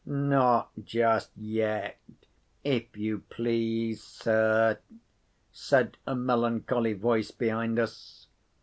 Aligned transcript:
"Not 0.03 0.71
just 0.83 1.29
yet, 1.37 1.99
if 2.63 2.97
you 2.97 3.19
please, 3.29 4.01
sir," 4.01 4.79
said 5.51 5.95
a 6.07 6.15
melancholy 6.15 6.93
voice 6.93 7.29
behind 7.29 7.77
us. 7.77 8.25